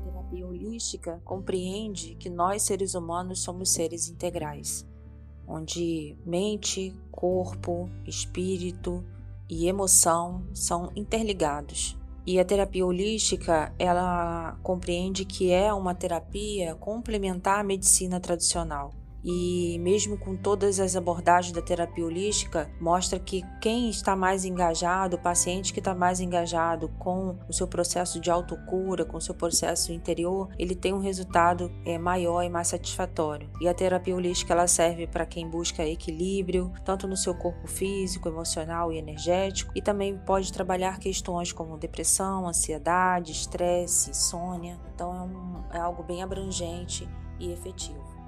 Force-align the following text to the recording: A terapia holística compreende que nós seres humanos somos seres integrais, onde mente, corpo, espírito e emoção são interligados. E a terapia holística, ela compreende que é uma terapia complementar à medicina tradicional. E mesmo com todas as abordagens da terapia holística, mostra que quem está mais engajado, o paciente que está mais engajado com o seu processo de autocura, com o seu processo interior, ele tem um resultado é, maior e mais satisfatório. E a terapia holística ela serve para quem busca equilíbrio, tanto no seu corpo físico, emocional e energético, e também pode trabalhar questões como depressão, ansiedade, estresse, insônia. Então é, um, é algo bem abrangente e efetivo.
A 0.00 0.04
terapia 0.04 0.46
holística 0.46 1.20
compreende 1.24 2.14
que 2.14 2.30
nós 2.30 2.62
seres 2.62 2.94
humanos 2.94 3.40
somos 3.40 3.70
seres 3.70 4.08
integrais, 4.08 4.86
onde 5.46 6.16
mente, 6.24 6.94
corpo, 7.10 7.88
espírito 8.06 9.04
e 9.48 9.66
emoção 9.66 10.44
são 10.54 10.92
interligados. 10.94 11.98
E 12.26 12.38
a 12.38 12.44
terapia 12.44 12.86
holística, 12.86 13.74
ela 13.78 14.56
compreende 14.62 15.24
que 15.24 15.50
é 15.50 15.72
uma 15.72 15.94
terapia 15.94 16.74
complementar 16.76 17.58
à 17.58 17.64
medicina 17.64 18.20
tradicional. 18.20 18.99
E 19.24 19.78
mesmo 19.80 20.16
com 20.16 20.36
todas 20.36 20.80
as 20.80 20.96
abordagens 20.96 21.52
da 21.52 21.62
terapia 21.62 22.04
holística, 22.04 22.70
mostra 22.80 23.18
que 23.18 23.42
quem 23.60 23.90
está 23.90 24.16
mais 24.16 24.44
engajado, 24.44 25.16
o 25.16 25.20
paciente 25.20 25.72
que 25.72 25.78
está 25.80 25.94
mais 25.94 26.20
engajado 26.20 26.88
com 26.98 27.36
o 27.48 27.52
seu 27.52 27.66
processo 27.66 28.20
de 28.20 28.30
autocura, 28.30 29.04
com 29.04 29.18
o 29.18 29.20
seu 29.20 29.34
processo 29.34 29.92
interior, 29.92 30.48
ele 30.58 30.74
tem 30.74 30.92
um 30.92 31.00
resultado 31.00 31.70
é, 31.84 31.98
maior 31.98 32.42
e 32.42 32.48
mais 32.48 32.68
satisfatório. 32.68 33.50
E 33.60 33.68
a 33.68 33.74
terapia 33.74 34.14
holística 34.14 34.52
ela 34.52 34.66
serve 34.66 35.06
para 35.06 35.26
quem 35.26 35.48
busca 35.48 35.84
equilíbrio, 35.84 36.72
tanto 36.84 37.06
no 37.06 37.16
seu 37.16 37.34
corpo 37.34 37.66
físico, 37.66 38.28
emocional 38.28 38.92
e 38.92 38.98
energético, 38.98 39.72
e 39.74 39.82
também 39.82 40.16
pode 40.18 40.52
trabalhar 40.52 40.98
questões 40.98 41.52
como 41.52 41.76
depressão, 41.76 42.48
ansiedade, 42.48 43.32
estresse, 43.32 44.10
insônia. 44.10 44.78
Então 44.94 45.14
é, 45.14 45.20
um, 45.20 45.76
é 45.76 45.78
algo 45.78 46.02
bem 46.02 46.22
abrangente 46.22 47.08
e 47.38 47.50
efetivo. 47.52 48.19